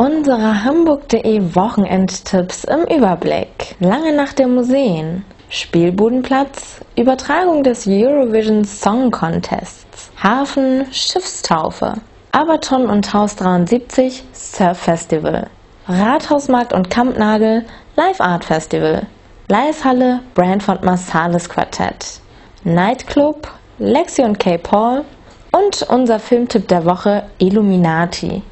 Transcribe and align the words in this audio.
Unsere 0.00 0.62
Hamburg.de 0.62 1.56
Wochenendtipps 1.56 2.62
im 2.62 2.84
Überblick. 2.84 3.74
Lange 3.80 4.14
nach 4.14 4.32
der 4.32 4.46
Museen. 4.46 5.24
Spielbudenplatz, 5.50 6.82
Übertragung 6.96 7.64
des 7.64 7.84
Eurovision 7.88 8.64
Song 8.64 9.10
Contests, 9.10 10.12
Hafen, 10.22 10.86
Schiffstaufe, 10.92 11.94
Abaton 12.30 12.88
und 12.88 13.12
Haus 13.12 13.34
73, 13.34 14.22
Surf 14.32 14.78
Festival, 14.78 15.48
Rathausmarkt 15.88 16.72
und 16.72 16.90
Kampnagel, 16.90 17.64
Live 17.96 18.20
Art 18.20 18.44
Festival, 18.44 19.04
Leishalle, 19.48 20.20
Brantford 20.34 20.84
Marsalis 20.84 21.48
Quartett, 21.48 22.20
Nightclub, 22.62 23.48
Lexi 23.80 24.22
und 24.22 24.38
K. 24.38 24.58
Paul. 24.58 25.04
Und 25.50 25.82
unser 25.90 26.20
Filmtipp 26.20 26.68
der 26.68 26.84
Woche 26.84 27.24
Illuminati. 27.38 28.44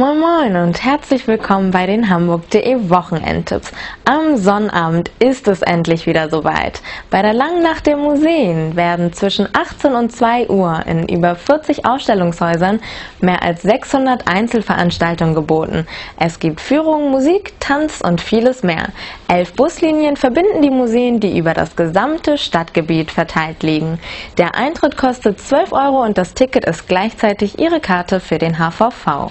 Moin 0.00 0.18
Moin 0.18 0.56
und 0.56 0.82
herzlich 0.82 1.26
willkommen 1.28 1.72
bei 1.72 1.84
den 1.84 2.08
Hamburg.de 2.08 2.88
Wochenendtipps. 2.88 3.70
Am 4.06 4.38
Sonnabend 4.38 5.10
ist 5.18 5.46
es 5.46 5.60
endlich 5.60 6.06
wieder 6.06 6.30
soweit. 6.30 6.80
Bei 7.10 7.20
der 7.20 7.34
Langen 7.34 7.62
Nacht 7.62 7.86
der 7.86 7.98
Museen 7.98 8.76
werden 8.76 9.12
zwischen 9.12 9.46
18 9.52 9.92
und 9.92 10.10
2 10.10 10.48
Uhr 10.48 10.86
in 10.86 11.06
über 11.06 11.34
40 11.34 11.84
Ausstellungshäusern 11.84 12.80
mehr 13.20 13.42
als 13.42 13.60
600 13.60 14.26
Einzelveranstaltungen 14.26 15.34
geboten. 15.34 15.86
Es 16.18 16.38
gibt 16.38 16.62
Führungen, 16.62 17.10
Musik, 17.10 17.52
Tanz 17.60 18.00
und 18.00 18.22
vieles 18.22 18.62
mehr. 18.62 18.88
Elf 19.28 19.52
Buslinien 19.52 20.16
verbinden 20.16 20.62
die 20.62 20.70
Museen, 20.70 21.20
die 21.20 21.36
über 21.36 21.52
das 21.52 21.76
gesamte 21.76 22.38
Stadtgebiet 22.38 23.10
verteilt 23.10 23.62
liegen. 23.62 23.98
Der 24.38 24.54
Eintritt 24.54 24.96
kostet 24.96 25.40
12 25.40 25.74
Euro 25.74 26.02
und 26.02 26.16
das 26.16 26.32
Ticket 26.32 26.64
ist 26.64 26.88
gleichzeitig 26.88 27.58
Ihre 27.58 27.80
Karte 27.80 28.18
für 28.18 28.38
den 28.38 28.58
HVV. 28.58 29.30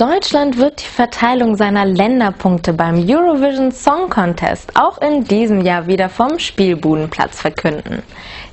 Deutschland 0.00 0.56
wird 0.56 0.80
die 0.80 0.86
Verteilung 0.86 1.56
seiner 1.56 1.84
Länderpunkte 1.84 2.72
beim 2.72 3.06
Eurovision 3.06 3.70
Song 3.70 4.08
Contest 4.08 4.72
auch 4.74 4.96
in 5.02 5.24
diesem 5.24 5.60
Jahr 5.60 5.88
wieder 5.88 6.08
vom 6.08 6.38
Spielbudenplatz 6.38 7.38
verkünden. 7.38 8.02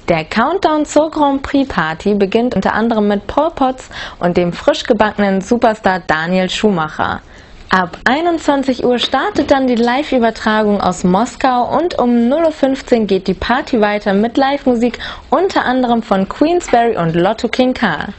Der 0.10 0.26
Countdown 0.26 0.84
zur 0.84 1.10
Grand 1.10 1.44
Prix 1.44 1.70
Party 1.70 2.16
beginnt 2.16 2.54
unter 2.54 2.74
anderem 2.74 3.08
mit 3.08 3.28
Paul 3.28 3.52
Potts 3.52 3.90
und 4.20 4.36
dem 4.36 4.52
frisch 4.52 4.84
gebackenen 4.84 5.40
Superstar 5.40 6.02
Daniel 6.06 6.50
Schumacher. 6.50 7.22
Ab 7.70 7.98
21 8.04 8.84
Uhr 8.84 9.00
startet 9.00 9.50
dann 9.50 9.68
die 9.68 9.76
Live-Übertragung 9.76 10.82
aus 10.82 11.06
Moskau 11.06 11.78
und 11.78 11.98
um 11.98 12.10
0.15 12.10 13.00
Uhr 13.00 13.06
geht 13.06 13.28
die 13.30 13.34
Party 13.34 13.80
weiter 13.80 14.12
mit 14.12 14.36
Live-Musik 14.36 15.00
unter 15.30 15.64
anderem 15.64 16.04
von 16.04 16.28
Queensberry 16.28 16.98
und 16.98 17.16
Lotto 17.16 17.48
King 17.48 17.74
Carl. 17.74 18.14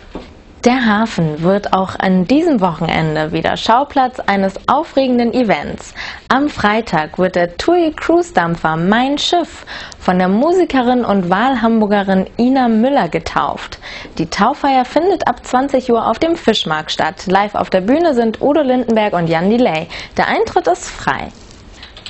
Der 0.64 0.87
Hafen 0.87 1.45
wird 1.45 1.73
auch 1.73 1.97
an 2.01 2.27
diesem 2.27 2.61
Wochenende 2.61 3.31
wieder 3.31 3.56
Schauplatz 3.56 4.19
eines 4.19 4.55
aufregenden 4.67 5.33
Events. 5.33 5.95
Am 6.27 6.48
Freitag 6.48 7.17
wird 7.17 7.37
der 7.37 7.56
TUI 7.56 7.92
Cruise 7.95 8.34
Dampfer 8.34 8.77
Mein 8.77 9.19
Schiff 9.19 9.65
von 10.00 10.19
der 10.19 10.27
Musikerin 10.27 11.05
und 11.05 11.31
Wahlhamburgerin 11.31 12.27
Ina 12.39 12.67
Müller 12.67 13.09
getauft. 13.09 13.78
Die 14.19 14.27
Tauffeier 14.27 14.84
findet 14.84 15.28
ab 15.28 15.47
20 15.47 15.92
Uhr 15.92 16.05
auf 16.05 16.19
dem 16.19 16.34
Fischmarkt 16.34 16.91
statt. 16.91 17.27
Live 17.28 17.55
auf 17.55 17.70
der 17.70 17.83
Bühne 17.83 18.15
sind 18.15 18.43
Udo 18.43 18.62
Lindenberg 18.62 19.12
und 19.12 19.28
Jan 19.28 19.50
Delay. 19.50 19.87
Der 20.17 20.27
Eintritt 20.27 20.67
ist 20.67 20.91
frei. 20.91 21.28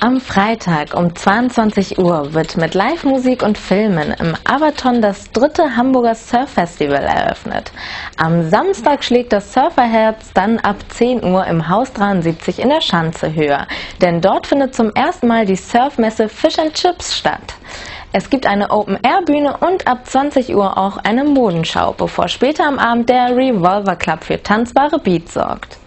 Am 0.01 0.21
Freitag 0.21 0.93
um 0.93 1.13
22 1.13 1.99
Uhr 1.99 2.33
wird 2.33 2.55
mit 2.55 2.73
Live-Musik 2.73 3.43
und 3.43 3.57
Filmen 3.57 4.15
im 4.17 4.33
Avaton 4.45 5.01
das 5.01 5.29
dritte 5.33 5.75
Hamburger 5.75 6.15
Surf 6.15 6.51
Festival 6.51 7.03
eröffnet. 7.03 7.73
Am 8.15 8.49
Samstag 8.49 9.03
schlägt 9.03 9.33
das 9.33 9.51
Surferherz 9.51 10.31
dann 10.33 10.57
ab 10.59 10.77
10 10.87 11.25
Uhr 11.25 11.45
im 11.47 11.67
Haus 11.67 11.91
73 11.91 12.59
in 12.59 12.69
der 12.69 12.79
Schanze 12.79 13.35
höher, 13.35 13.67
denn 14.01 14.21
dort 14.21 14.47
findet 14.47 14.73
zum 14.73 14.93
ersten 14.95 15.27
Mal 15.27 15.45
die 15.45 15.57
Surfmesse 15.57 16.29
Fish 16.29 16.57
and 16.59 16.75
Chips 16.75 17.17
statt. 17.17 17.55
Es 18.13 18.29
gibt 18.29 18.47
eine 18.47 18.71
Open-Air-Bühne 18.71 19.57
und 19.57 19.85
ab 19.85 20.05
20 20.07 20.55
Uhr 20.55 20.77
auch 20.77 20.95
eine 21.03 21.25
Modenschau, 21.25 21.91
bevor 21.91 22.29
später 22.29 22.65
am 22.65 22.79
Abend 22.79 23.09
der 23.09 23.35
Revolver 23.35 23.97
Club 23.97 24.23
für 24.23 24.41
tanzbare 24.41 24.97
Beats 24.97 25.33
sorgt 25.33 25.78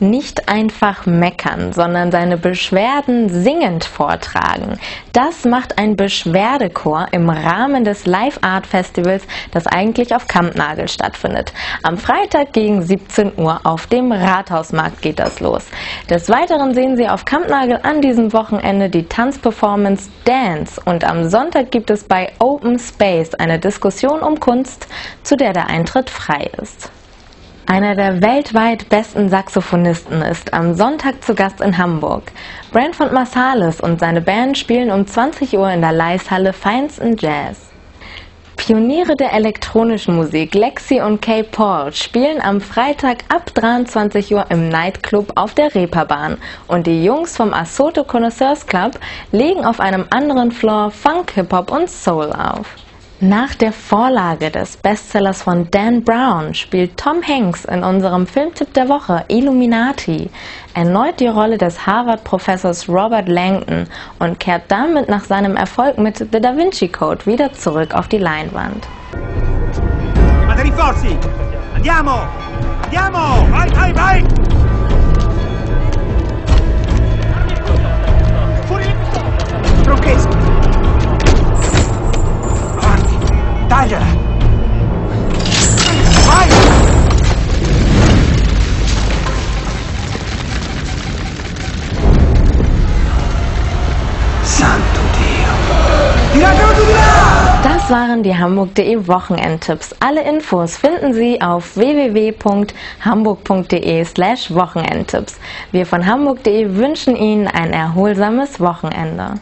nicht 0.00 0.48
einfach 0.48 1.06
meckern, 1.06 1.72
sondern 1.72 2.10
seine 2.10 2.36
Beschwerden 2.36 3.28
singend 3.28 3.84
vortragen. 3.84 4.78
Das 5.12 5.44
macht 5.44 5.78
ein 5.78 5.96
Beschwerdechor 5.96 7.08
im 7.12 7.28
Rahmen 7.28 7.84
des 7.84 8.06
Live 8.06 8.38
Art 8.42 8.66
Festivals, 8.66 9.24
das 9.50 9.66
eigentlich 9.66 10.14
auf 10.14 10.28
Kampnagel 10.28 10.88
stattfindet. 10.88 11.52
Am 11.82 11.98
Freitag 11.98 12.52
gegen 12.52 12.82
17 12.82 13.32
Uhr 13.36 13.60
auf 13.64 13.86
dem 13.86 14.12
Rathausmarkt 14.12 15.02
geht 15.02 15.18
das 15.18 15.40
los. 15.40 15.66
Des 16.08 16.28
Weiteren 16.28 16.74
sehen 16.74 16.96
Sie 16.96 17.08
auf 17.08 17.24
Kampnagel 17.24 17.80
an 17.82 18.00
diesem 18.00 18.32
Wochenende 18.32 18.88
die 18.90 19.04
Tanzperformance 19.04 20.10
Dance 20.24 20.80
und 20.84 21.04
am 21.04 21.28
Sonntag 21.28 21.70
gibt 21.70 21.90
es 21.90 22.04
bei 22.04 22.32
Open 22.38 22.78
Space 22.78 23.34
eine 23.34 23.58
Diskussion 23.58 24.20
um 24.20 24.38
Kunst, 24.40 24.86
zu 25.22 25.36
der 25.36 25.52
der 25.52 25.68
Eintritt 25.68 26.10
frei 26.10 26.50
ist. 26.60 26.90
Einer 27.70 27.94
der 27.94 28.22
weltweit 28.22 28.88
besten 28.88 29.28
Saxophonisten 29.28 30.22
ist 30.22 30.54
am 30.54 30.72
Sonntag 30.72 31.22
zu 31.22 31.34
Gast 31.34 31.60
in 31.60 31.76
Hamburg. 31.76 32.32
Brentford 32.72 33.12
Marsalis 33.12 33.78
und 33.78 34.00
seine 34.00 34.22
Band 34.22 34.56
spielen 34.56 34.90
um 34.90 35.06
20 35.06 35.52
Uhr 35.52 35.70
in 35.70 35.82
der 35.82 35.92
Leishalle 35.92 36.54
Feinsten 36.54 37.18
Jazz. 37.18 37.68
Pioniere 38.56 39.16
der 39.16 39.34
elektronischen 39.34 40.16
Musik 40.16 40.54
Lexi 40.54 41.02
und 41.02 41.20
Kay 41.20 41.42
Paul 41.42 41.92
spielen 41.92 42.40
am 42.40 42.62
Freitag 42.62 43.18
ab 43.28 43.50
23 43.52 44.32
Uhr 44.32 44.46
im 44.48 44.70
Nightclub 44.70 45.32
auf 45.34 45.52
der 45.52 45.74
Reeperbahn 45.74 46.38
und 46.68 46.86
die 46.86 47.04
Jungs 47.04 47.36
vom 47.36 47.52
Asoto 47.52 48.02
Connoisseurs 48.02 48.66
Club 48.66 48.98
legen 49.30 49.66
auf 49.66 49.78
einem 49.78 50.06
anderen 50.08 50.52
Floor 50.52 50.90
Funk, 50.90 51.32
Hip-Hop 51.32 51.70
und 51.70 51.90
Soul 51.90 52.32
auf. 52.32 52.87
Nach 53.20 53.52
der 53.56 53.72
Vorlage 53.72 54.48
des 54.48 54.76
Bestsellers 54.76 55.42
von 55.42 55.68
Dan 55.72 56.04
Brown 56.04 56.54
spielt 56.54 56.96
Tom 56.96 57.20
Hanks 57.20 57.64
in 57.64 57.82
unserem 57.82 58.28
Filmtipp 58.28 58.72
der 58.74 58.88
Woche 58.88 59.24
Illuminati 59.26 60.30
erneut 60.72 61.18
die 61.18 61.26
Rolle 61.26 61.58
des 61.58 61.84
Harvard-Professors 61.84 62.88
Robert 62.88 63.28
Langton 63.28 63.88
und 64.20 64.38
kehrt 64.38 64.62
damit 64.68 65.08
nach 65.08 65.24
seinem 65.24 65.56
Erfolg 65.56 65.98
mit 65.98 66.18
The 66.18 66.40
Da 66.40 66.56
Vinci 66.56 66.86
Code 66.86 67.26
wieder 67.26 67.52
zurück 67.52 67.92
auf 67.92 68.06
die 68.06 68.18
Leinwand. 68.18 68.86
Andiamo! 71.74 72.20
Andiamo! 72.84 73.48
Vai, 73.50 73.68
vai, 73.74 73.92
vai! 73.96 74.47
Là! 83.98 84.28
Das 97.88 97.90
waren 97.90 98.22
die 98.22 98.36
Hamburg.de 98.36 99.08
Wochenendtipps. 99.08 99.96
Alle 100.00 100.22
Infos 100.22 100.76
finden 100.76 101.14
Sie 101.14 101.40
auf 101.40 101.74
www.hamburg.de 101.74 104.04
slash 104.04 104.54
Wochenendtipps. 104.54 105.40
Wir 105.72 105.86
von 105.86 106.04
Hamburg.de 106.04 106.76
wünschen 106.76 107.16
Ihnen 107.16 107.48
ein 107.48 107.72
erholsames 107.72 108.60
Wochenende. 108.60 109.36